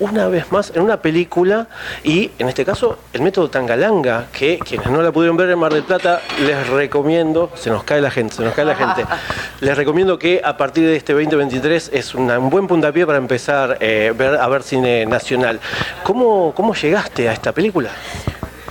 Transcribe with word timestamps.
una 0.00 0.26
vez 0.28 0.50
más 0.50 0.72
en 0.74 0.82
una 0.82 0.96
película 1.00 1.68
y 2.02 2.30
en 2.38 2.48
este 2.48 2.64
caso 2.64 2.98
el 3.12 3.22
método 3.22 3.48
Tangalanga, 3.48 4.26
que 4.32 4.58
quienes 4.58 4.88
no 4.90 5.00
la 5.02 5.12
pudieron 5.12 5.36
ver 5.36 5.50
en 5.50 5.58
Mar 5.58 5.72
del 5.72 5.84
Plata, 5.84 6.20
les 6.44 6.66
recomiendo, 6.68 7.50
se 7.54 7.70
nos 7.70 7.84
cae 7.84 8.00
la 8.00 8.10
gente, 8.10 8.34
se 8.34 8.42
nos 8.42 8.54
cae 8.54 8.64
la 8.64 8.74
gente, 8.74 9.04
les 9.60 9.76
recomiendo 9.76 10.18
que 10.18 10.40
a 10.44 10.56
partir 10.56 10.84
de 10.86 10.96
este 10.96 11.12
2023 11.12 11.90
es 11.92 12.14
una- 12.14 12.38
un 12.38 12.50
buen 12.50 12.66
puntapié 12.66 13.06
para 13.06 13.18
empezar 13.18 13.76
eh, 13.80 14.12
ver, 14.16 14.36
a 14.36 14.48
ver 14.48 14.62
cine 14.62 15.06
nacional. 15.06 15.60
¿Cómo, 16.02 16.52
¿Cómo 16.54 16.74
llegaste 16.74 17.28
a 17.28 17.32
esta 17.32 17.52
película? 17.52 17.90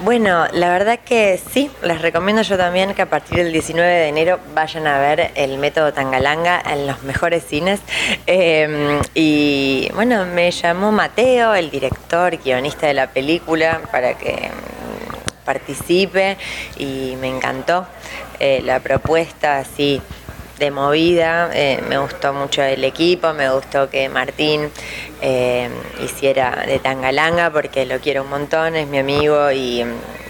Bueno, 0.04 0.48
la 0.52 0.70
verdad 0.70 1.00
que 1.00 1.40
sí, 1.54 1.72
les 1.82 2.02
recomiendo 2.02 2.42
yo 2.42 2.58
también 2.58 2.94
que 2.94 3.04
a 3.04 3.10
partir 3.10 3.38
del 3.38 3.54
19 3.54 3.90
de 3.90 4.08
enero 4.10 4.38
vayan 4.54 4.86
a 4.86 5.00
ver 5.00 5.32
el 5.36 5.58
método 5.58 5.94
Tangalanga 5.94 6.62
en 6.70 6.88
los 6.88 7.04
mejores 7.04 7.46
cines. 7.46 7.80
Eh, 8.28 9.00
y 9.14 9.90
bueno, 9.96 10.26
me 10.26 10.52
llamó 10.52 10.92
Mateo, 10.92 11.56
el 11.56 11.72
director, 11.72 12.36
guionista 12.36 12.86
de 12.86 12.96
la 12.96 13.12
película, 13.12 13.80
para 13.94 14.18
que 14.18 14.34
mm, 14.34 15.46
participe 15.46 16.36
y 16.78 17.16
me 17.22 17.30
encantó 17.30 17.88
eh, 18.42 18.62
la 18.62 18.82
propuesta 18.82 19.60
así 19.60 20.02
de 20.60 20.72
movida, 20.72 21.50
eh, 21.54 21.82
me 21.88 21.98
gustó 21.98 22.34
mucho 22.34 22.62
el 22.62 22.84
equipo, 22.84 23.34
me 23.34 23.50
gustó 23.50 23.90
que 23.90 24.08
Martín 24.10 24.72
eh, 25.22 25.70
hiciera 26.04 26.64
de 26.68 26.80
Tangalanga 26.80 27.50
porque 27.52 27.86
lo 27.86 28.00
quiero 28.00 28.24
un 28.24 28.30
montón, 28.30 28.76
es 28.76 28.88
mi 28.88 29.00
amigo 29.00 29.52
y, 29.52 29.84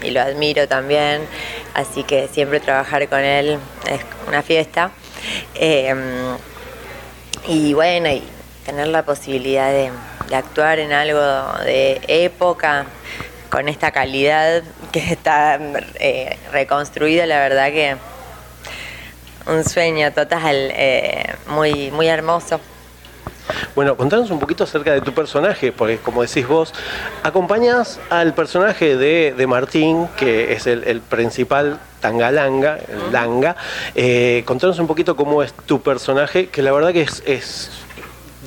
lo 0.04 0.22
admiro 0.22 0.68
también, 0.68 1.26
así 1.74 2.04
que 2.04 2.28
siempre 2.28 2.60
trabajar 2.60 3.08
con 3.08 3.20
él 3.20 3.58
es 3.90 4.02
una 4.28 4.42
fiesta. 4.42 4.92
Eh, 5.56 5.96
y 7.48 7.74
bueno, 7.74 8.10
y 8.10 8.22
tener 8.66 8.88
la 8.88 9.04
posibilidad 9.04 9.72
de, 9.72 9.92
actuar 10.34 10.80
en 10.80 10.92
algo 10.92 11.22
de 11.64 12.02
época 12.08 12.88
con 13.50 13.70
esta 13.70 13.92
calidad 13.92 14.64
que 14.92 15.14
está 15.14 15.60
reconstruida, 16.52 17.28
la 17.28 17.38
verdad 17.40 17.72
que 17.72 17.98
un 19.48 19.64
sueño 19.64 20.12
total, 20.12 20.72
eh, 20.74 21.36
muy, 21.48 21.92
muy 21.92 22.08
hermoso. 22.08 22.60
Bueno, 23.76 23.98
contanos 23.98 24.32
un 24.32 24.40
poquito 24.40 24.64
acerca 24.64 24.94
de 24.94 25.02
tu 25.02 25.14
personaje, 25.14 25.72
porque 25.72 25.98
como 25.98 26.22
decís 26.22 26.48
vos, 26.48 26.74
acompañas 27.24 28.00
al 28.10 28.34
personaje 28.34 28.96
de, 28.96 29.34
de 29.36 29.48
Martín, 29.48 30.08
que 30.18 30.54
es 30.54 30.66
el, 30.66 30.84
el 30.86 31.02
principal 31.02 31.80
Tangalanga, 32.00 32.78
el 32.88 33.12
Langa. 33.12 33.56
Eh, 33.96 34.44
contanos 34.46 34.80
un 34.80 34.88
poquito 34.88 35.16
cómo 35.16 35.44
es 35.44 35.54
tu 35.54 35.82
personaje, 35.82 36.48
que 36.48 36.62
la 36.62 36.72
verdad 36.72 36.94
que 36.94 37.02
es, 37.02 37.22
es 37.26 37.72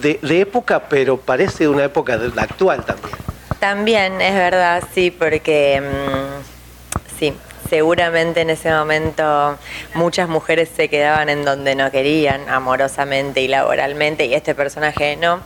de, 0.00 0.18
de 0.22 0.40
época, 0.40 0.80
pero 0.88 1.18
parece 1.18 1.64
de 1.64 1.68
una 1.68 1.84
época 1.84 2.16
de- 2.16 2.38
actual 2.40 2.84
también. 2.84 3.16
También 3.60 4.20
es 4.20 4.34
verdad, 4.34 4.82
sí, 4.94 5.10
porque 5.10 5.82
mm, 5.82 7.18
sí, 7.18 7.34
seguramente 7.68 8.40
en 8.40 8.50
ese 8.50 8.70
momento 8.70 9.58
muchas 9.94 10.28
mujeres 10.28 10.68
se 10.74 10.88
quedaban 10.88 11.28
en 11.28 11.44
donde 11.44 11.74
no 11.74 11.90
querían, 11.90 12.48
amorosamente 12.48 13.40
y 13.40 13.48
laboralmente, 13.48 14.26
y 14.26 14.34
este 14.34 14.54
personaje 14.54 15.16
no. 15.16 15.40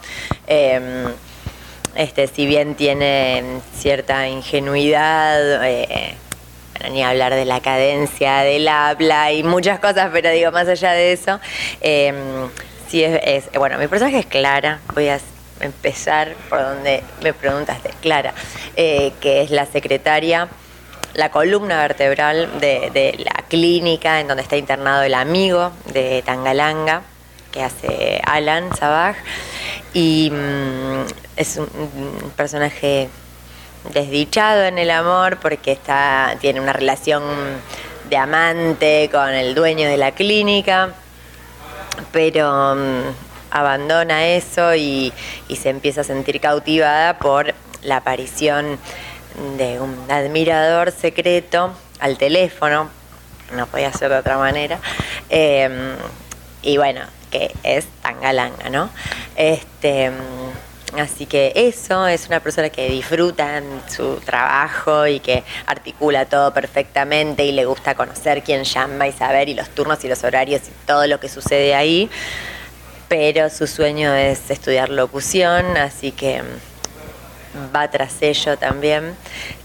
Em, 0.47 1.07
este, 1.97 2.27
si 2.29 2.47
bien 2.47 2.75
tiene 2.77 3.43
cierta 3.77 4.29
ingenuidad, 4.29 5.65
eh, 5.67 6.15
ni 6.93 7.03
hablar 7.03 7.35
de 7.35 7.45
la 7.45 7.61
cadencia 7.61 8.39
del 8.39 8.67
habla 8.69 9.33
y 9.33 9.43
muchas 9.43 9.81
cosas, 9.81 10.11
pero 10.13 10.31
digo, 10.31 10.51
más 10.53 10.69
allá 10.69 10.93
de 10.93 11.13
eso, 11.13 11.41
em, 11.81 12.15
sí 12.89 13.03
es, 13.05 13.21
es- 13.25 13.53
bueno, 13.59 13.77
mi 13.79 13.87
personaje 13.89 14.19
es 14.21 14.27
Clara, 14.27 14.79
voy 14.95 15.09
a 15.09 15.19
empezar 15.61 16.35
por 16.49 16.63
donde 16.63 17.03
me 17.23 17.35
preguntaste, 17.35 17.91
Clara, 18.01 18.33
eh, 18.77 19.13
que 19.21 19.43
es 19.43 19.51
la 19.51 19.67
secretaria, 19.67 20.49
la 21.15 21.31
columna 21.31 21.79
vertebral 21.79 22.61
de, 22.61 23.15
la 23.19 23.45
clínica 23.49 24.21
en 24.21 24.29
donde 24.29 24.43
está 24.43 24.57
internado 24.57 25.03
el 25.03 25.15
amigo 25.15 25.73
de 25.93 26.23
Tangalanga, 26.25 27.03
que 27.51 27.63
hace 27.63 28.21
Alan 28.25 28.75
Sabaj, 28.77 29.17
y 29.93 30.31
mm, 30.31 31.05
es 31.37 31.57
un, 31.57 32.33
personaje 32.37 33.09
desdichado 33.93 34.65
en 34.65 34.79
el 34.79 34.91
amor 34.91 35.39
porque 35.39 35.73
está, 35.73 36.37
tiene 36.41 36.61
una 36.61 36.73
relación 36.73 37.23
de 38.09 38.17
amante 38.17 39.09
con 39.11 39.31
el 39.31 39.55
dueño 39.55 39.89
de 39.89 39.97
la 39.97 40.13
clínica, 40.13 40.91
pero 42.13 42.77
mm, 42.77 43.03
abandona 43.51 44.27
eso 44.29 44.75
y 44.75 45.13
se 45.55 45.71
empieza 45.71 46.03
a 46.03 46.05
sentir 46.05 46.41
cautivada 46.41 47.19
por 47.19 47.53
la 47.83 47.97
aparición 47.97 48.79
de 49.57 49.81
un 49.81 50.11
admirador 50.11 50.93
secreto 50.93 51.73
al 51.99 52.19
teléfono, 52.19 52.91
no 53.53 53.67
podía 53.67 53.93
ser 53.93 54.11
de 54.11 54.19
otra 54.19 54.39
manera, 54.39 54.79
eh, 55.29 55.97
y 56.63 56.77
bueno, 56.77 57.03
que 57.31 57.55
es 57.63 57.87
Tangalanga, 58.03 58.69
¿no? 58.69 58.91
Este, 59.37 60.11
así 60.99 61.27
que 61.27 61.53
eso 61.55 62.07
es 62.07 62.27
una 62.27 62.41
persona 62.41 62.69
que 62.69 62.89
disfruta 62.91 63.63
su 63.89 64.17
trabajo 64.17 65.07
y 65.07 65.21
que 65.21 65.45
articula 65.67 66.27
todo 66.27 66.53
perfectamente 66.53 67.45
y 67.45 67.53
le 67.53 67.65
gusta 67.65 67.95
conocer 67.95 68.43
quién 68.43 68.65
llama 68.65 69.09
y 69.09 69.13
saber 69.13 69.49
y 69.49 69.55
los 69.55 69.71
turnos 69.71 70.05
y 70.05 70.09
los 70.09 70.23
horarios 70.25 70.63
y 70.69 70.87
todo 70.87 71.07
lo 71.07 71.21
que 71.21 71.29
sucede 71.29 71.75
ahí. 71.75 72.11
Pero 73.09 73.51
su 73.51 73.67
sueño 73.67 74.15
es 74.15 74.51
estudiar 74.51 74.89
locución, 74.89 75.77
así 75.77 76.13
que 76.13 76.43
va 77.75 77.91
tras 77.91 78.23
ello 78.23 78.57
también. 78.57 79.15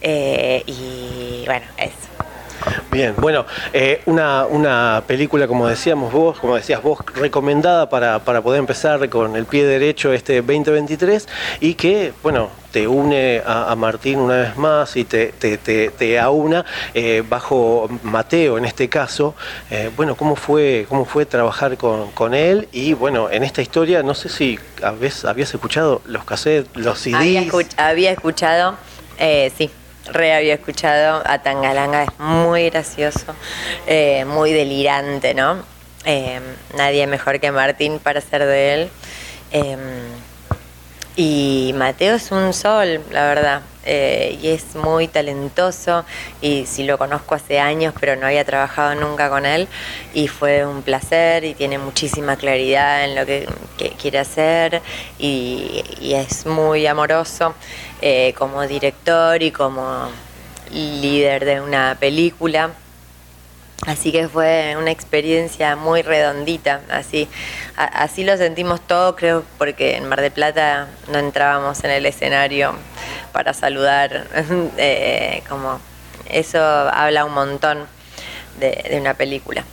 Eh, 0.01 0.63
y 0.65 1.43
bueno, 1.45 1.65
eso. 1.77 2.14
Bien, 2.91 3.13
bueno, 3.17 3.45
eh, 3.73 4.01
una, 4.05 4.45
una 4.45 5.03
película, 5.05 5.47
como 5.47 5.67
decíamos 5.67 6.11
vos, 6.13 6.39
como 6.39 6.55
decías 6.55 6.81
vos, 6.81 6.99
recomendada 7.15 7.89
para, 7.89 8.19
para 8.19 8.41
poder 8.41 8.59
empezar 8.59 9.07
con 9.09 9.35
el 9.35 9.45
pie 9.45 9.65
derecho 9.65 10.13
este 10.13 10.41
2023 10.41 11.27
y 11.59 11.73
que, 11.73 12.13
bueno, 12.23 12.49
te 12.71 12.87
une 12.87 13.41
a, 13.45 13.71
a 13.71 13.75
Martín 13.75 14.19
una 14.19 14.35
vez 14.37 14.57
más 14.57 14.95
y 14.97 15.05
te, 15.05 15.27
te, 15.27 15.57
te, 15.57 15.89
te 15.89 16.19
aúna 16.19 16.65
eh, 16.93 17.23
bajo 17.27 17.89
Mateo 18.03 18.57
en 18.57 18.65
este 18.65 18.89
caso. 18.89 19.33
Eh, 19.71 19.89
bueno, 19.95 20.15
¿cómo 20.15 20.35
fue, 20.35 20.85
¿cómo 20.89 21.05
fue 21.05 21.25
trabajar 21.25 21.77
con, 21.77 22.11
con 22.11 22.33
él? 22.33 22.67
Y 22.71 22.93
bueno, 22.93 23.29
en 23.29 23.43
esta 23.43 23.61
historia, 23.61 24.03
no 24.03 24.13
sé 24.13 24.29
si 24.29 24.59
habías, 24.83 25.23
habías 25.25 25.53
escuchado 25.53 26.01
los 26.05 26.23
cassettes, 26.25 26.69
los 26.75 26.99
CDs. 26.99 27.15
Había, 27.15 27.41
escuch- 27.43 27.73
había 27.77 28.11
escuchado, 28.11 28.75
eh, 29.19 29.51
sí, 29.57 29.69
re 30.05 30.33
había 30.33 30.53
escuchado 30.53 31.23
a 31.25 31.39
Tangalanga, 31.39 32.03
es 32.03 32.19
muy 32.19 32.69
gracioso, 32.69 33.35
eh, 33.87 34.25
muy 34.25 34.53
delirante, 34.53 35.33
¿no? 35.33 35.63
Eh, 36.05 36.39
nadie 36.77 37.07
mejor 37.07 37.39
que 37.39 37.51
Martín 37.51 37.99
para 37.99 38.21
ser 38.21 38.45
de 38.45 38.73
él. 38.73 38.89
Eh, 39.51 39.77
y 41.15 41.73
Mateo 41.75 42.15
es 42.15 42.31
un 42.31 42.53
sol, 42.53 43.01
la 43.11 43.27
verdad, 43.27 43.61
eh, 43.85 44.37
y 44.41 44.49
es 44.49 44.75
muy 44.75 45.07
talentoso 45.07 46.03
y 46.41 46.65
sí 46.65 46.83
lo 46.83 46.97
conozco 46.97 47.35
hace 47.35 47.59
años, 47.59 47.93
pero 47.99 48.15
no 48.15 48.27
había 48.27 48.43
trabajado 48.43 48.95
nunca 48.95 49.29
con 49.29 49.45
él 49.45 49.67
y 50.13 50.27
fue 50.27 50.65
un 50.65 50.81
placer 50.81 51.45
y 51.45 51.53
tiene 51.53 51.77
muchísima 51.77 52.35
claridad 52.35 53.05
en 53.05 53.15
lo 53.15 53.25
que, 53.25 53.47
quiere 54.01 54.19
hacer 54.19 54.81
y, 55.19 55.83
y 56.01 56.15
es 56.15 56.45
muy 56.45 56.87
amoroso 56.87 57.53
eh, 58.01 58.33
como 58.37 58.65
director 58.67 59.41
y 59.41 59.51
como 59.51 60.09
líder 60.71 61.45
de 61.45 61.61
una 61.61 61.95
película. 61.99 62.71
Así 63.85 64.11
que 64.11 64.27
fue 64.29 64.75
una 64.79 64.89
experiencia 64.91 65.75
muy 65.75 66.01
redondita, 66.01 66.81
así, 66.89 67.27
a- 67.75 67.83
así 68.03 68.23
lo 68.23 68.35
sentimos 68.37 68.79
todo, 68.81 69.15
creo, 69.15 69.43
porque 69.57 69.97
en 69.97 70.07
Mar 70.07 70.21
del 70.21 70.31
Plata 70.31 70.87
no 71.11 71.19
entrábamos 71.19 71.83
en 71.83 71.91
el 71.91 72.05
escenario 72.05 72.73
para 73.33 73.53
saludar, 73.53 74.27
eh, 74.77 75.43
como 75.49 75.79
eso 76.29 76.59
habla 76.59 77.25
un 77.25 77.33
montón 77.33 77.85
de, 78.59 78.71
de 78.89 78.97
una 78.99 79.13
película. 79.13 79.63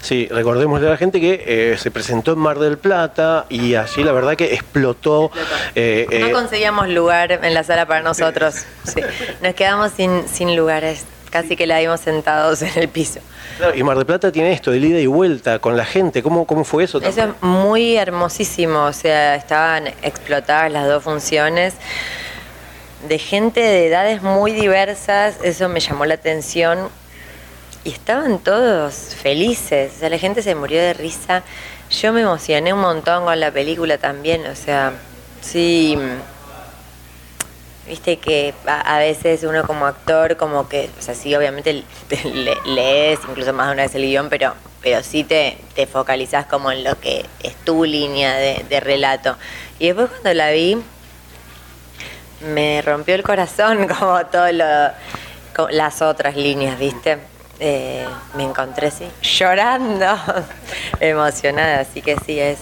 Sí, 0.00 0.28
recordémosle 0.30 0.86
a 0.86 0.90
la 0.90 0.96
gente 0.96 1.20
que 1.20 1.44
eh, 1.46 1.76
se 1.78 1.90
presentó 1.90 2.32
en 2.32 2.38
Mar 2.38 2.58
del 2.58 2.78
Plata 2.78 3.46
y 3.48 3.74
allí 3.74 4.02
la 4.02 4.12
verdad 4.12 4.34
que 4.36 4.54
explotó. 4.54 5.30
Eh, 5.74 6.06
no 6.20 6.28
eh, 6.28 6.32
conseguíamos 6.32 6.88
lugar 6.88 7.32
en 7.32 7.52
la 7.52 7.64
sala 7.64 7.84
para 7.86 8.00
nosotros. 8.00 8.64
Sí. 8.84 9.00
Nos 9.42 9.54
quedamos 9.54 9.92
sin, 9.92 10.26
sin 10.28 10.56
lugares. 10.56 11.04
Casi 11.30 11.56
que 11.56 11.66
la 11.66 11.80
vimos 11.80 12.00
sentados 12.00 12.62
en 12.62 12.72
el 12.76 12.88
piso. 12.88 13.20
y 13.74 13.82
Mar 13.82 13.96
del 13.96 14.06
Plata 14.06 14.32
tiene 14.32 14.52
esto, 14.52 14.70
de 14.70 14.78
ida 14.78 15.00
y 15.00 15.06
vuelta 15.06 15.58
con 15.58 15.76
la 15.76 15.84
gente. 15.84 16.22
¿Cómo, 16.22 16.46
cómo 16.46 16.64
fue 16.64 16.84
eso? 16.84 16.98
Eso 16.98 17.20
es 17.22 17.42
muy 17.42 17.96
hermosísimo. 17.96 18.84
O 18.84 18.92
sea, 18.92 19.34
estaban 19.34 19.88
explotadas 20.02 20.70
las 20.72 20.86
dos 20.86 21.02
funciones 21.02 21.74
de 23.08 23.18
gente 23.18 23.60
de 23.60 23.88
edades 23.88 24.22
muy 24.22 24.52
diversas. 24.52 25.36
Eso 25.42 25.68
me 25.68 25.80
llamó 25.80 26.04
la 26.06 26.14
atención 26.14 26.88
y 27.86 27.90
estaban 27.90 28.40
todos 28.40 29.14
felices, 29.14 29.92
o 29.94 29.98
sea, 30.00 30.10
la 30.10 30.18
gente 30.18 30.42
se 30.42 30.56
murió 30.56 30.80
de 30.80 30.92
risa. 30.92 31.44
Yo 31.88 32.12
me 32.12 32.22
emocioné 32.22 32.72
un 32.72 32.80
montón 32.80 33.24
con 33.24 33.38
la 33.38 33.52
película 33.52 33.96
también, 33.96 34.44
o 34.48 34.56
sea, 34.56 34.92
sí, 35.40 35.96
viste 37.86 38.18
que 38.18 38.54
a, 38.66 38.98
veces 38.98 39.42
uno 39.44 39.64
como 39.66 39.86
actor, 39.86 40.36
como 40.36 40.68
que, 40.68 40.90
o 40.98 41.02
sea, 41.02 41.14
sí, 41.14 41.34
obviamente 41.34 41.84
lees 42.64 43.20
incluso 43.28 43.52
más 43.52 43.68
de 43.68 43.72
una 43.74 43.82
vez 43.82 43.94
el 43.94 44.02
guion, 44.02 44.28
pero, 44.28 44.54
pero 44.82 45.02
sí 45.02 45.24
te, 45.24 45.58
te 45.74 45.86
focalizás 45.86 46.46
como 46.46 46.70
en 46.72 46.84
lo 46.84 46.98
que 47.00 47.24
es 47.42 47.54
tu 47.64 47.84
línea 47.84 48.34
de, 48.34 48.80
relato. 48.80 49.36
Y 49.78 49.86
después 49.86 50.10
cuando 50.10 50.34
la 50.34 50.50
vi, 50.50 50.82
me 52.40 52.82
rompió 52.82 53.14
el 53.14 53.22
corazón 53.22 53.86
como 53.98 54.24
todas 54.26 54.52
las 55.70 56.02
otras 56.02 56.36
líneas, 56.36 56.78
¿viste? 56.78 57.18
Eh, 57.58 58.06
me 58.34 58.44
encontré 58.44 58.90
sí, 58.90 59.08
llorando, 59.22 60.14
emocionada, 61.00 61.80
así 61.80 62.02
que 62.02 62.16
sí, 62.26 62.38
es 62.38 62.58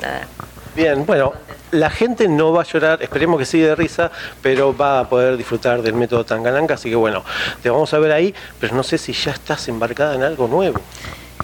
nada. 0.00 0.28
Bien, 0.76 1.04
bueno, 1.04 1.32
la 1.74 1.90
gente 1.90 2.28
no 2.28 2.52
va 2.52 2.62
a 2.62 2.64
llorar, 2.64 3.02
esperemos 3.02 3.38
que 3.38 3.44
siga 3.44 3.68
de 3.68 3.74
risa, 3.74 4.10
pero 4.42 4.76
va 4.76 5.00
a 5.00 5.08
poder 5.08 5.36
disfrutar 5.36 5.82
del 5.82 5.94
método 5.94 6.24
Tangalanca, 6.24 6.74
así 6.74 6.88
que 6.88 6.96
bueno, 6.96 7.24
te 7.62 7.70
vamos 7.70 7.92
a 7.92 7.98
ver 7.98 8.12
ahí, 8.12 8.34
pero 8.60 8.74
no 8.74 8.82
sé 8.82 8.98
si 8.98 9.12
ya 9.12 9.32
estás 9.32 9.68
embarcada 9.68 10.14
en 10.14 10.22
algo 10.22 10.48
nuevo. 10.48 10.80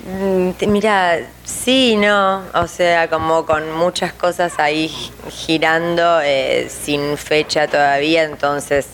Mm, 0.05 0.51
mira, 0.69 1.19
sí, 1.45 1.97
no, 1.97 2.43
o 2.55 2.67
sea, 2.67 3.09
como 3.11 3.45
con 3.45 3.73
muchas 3.73 4.13
cosas 4.13 4.59
ahí 4.59 4.89
girando, 5.29 6.21
eh, 6.23 6.71
sin 6.71 7.17
fecha 7.19 7.67
todavía, 7.67 8.23
entonces 8.25 8.87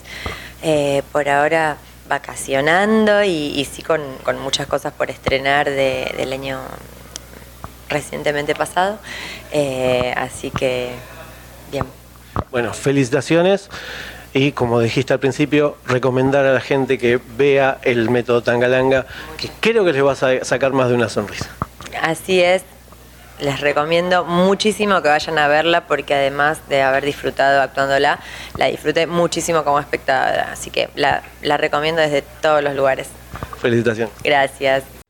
eh, 0.63 1.03
por 1.11 1.29
ahora 1.29 1.77
vacacionando 2.09 3.23
y, 3.23 3.65
sí 3.71 3.83
con, 3.83 4.01
muchas 4.41 4.67
cosas 4.67 4.93
por 4.93 5.09
estrenar 5.09 5.69
del 5.69 6.33
año 6.33 6.59
recientemente 7.89 8.55
pasado. 8.55 8.99
Eh, 9.51 10.13
así 10.15 10.51
que, 10.51 10.91
bien. 11.71 11.85
Bueno, 12.51 12.73
felicitaciones. 12.73 13.69
Y 14.33 14.51
como 14.51 14.79
dijiste 14.79 15.13
al 15.13 15.19
principio, 15.19 15.77
recomendar 15.87 16.45
a 16.45 16.53
la 16.53 16.59
gente 16.59 16.97
que 16.97 17.19
vea 17.37 17.79
el 17.83 18.09
método 18.09 18.43
Tangalanga, 18.43 19.05
que 19.37 19.49
creo 19.59 19.83
que 19.83 19.93
les 19.93 20.03
va 20.03 20.11
a 20.11 20.45
sacar 20.45 20.73
más 20.73 20.89
de 20.89 20.95
una 20.95 21.09
sonrisa. 21.09 21.49
Así 22.01 22.41
es, 22.41 22.63
les 23.39 23.59
recomiendo 23.61 24.25
muchísimo 24.25 25.01
que 25.01 25.09
vayan 25.09 25.37
a 25.39 25.47
verla 25.47 25.87
porque 25.87 26.13
además 26.13 26.59
de 26.69 26.81
haber 26.81 27.05
disfrutado 27.05 27.61
actuándola, 27.61 28.19
la 28.57 28.67
disfruté 28.67 29.07
muchísimo 29.07 29.63
como 29.63 29.79
espectadora. 29.79 30.51
Así 30.51 30.69
que 30.69 30.89
la, 30.95 31.23
la 31.41 31.57
recomiendo 31.57 32.01
desde 32.01 32.21
todos 32.41 32.63
los 32.63 32.75
lugares. 32.75 33.07
Felicitación. 33.59 34.09
Gracias. 34.23 34.96